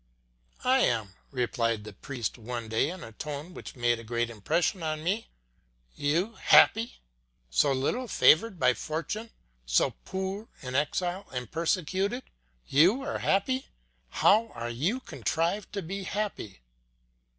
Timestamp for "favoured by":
8.07-8.73